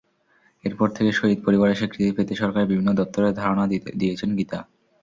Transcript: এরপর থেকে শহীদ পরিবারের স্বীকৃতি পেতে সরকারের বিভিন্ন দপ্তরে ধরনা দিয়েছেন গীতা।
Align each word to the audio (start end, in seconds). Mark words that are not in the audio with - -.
এরপর 0.63 0.87
থেকে 0.95 1.11
শহীদ 1.11 1.39
পরিবারের 1.45 1.79
স্বীকৃতি 1.79 2.11
পেতে 2.17 2.33
সরকারের 2.35 2.69
বিভিন্ন 2.71 2.89
দপ্তরে 2.99 3.29
ধরনা 3.39 3.65
দিয়েছেন 4.01 4.29
গীতা। 4.37 4.59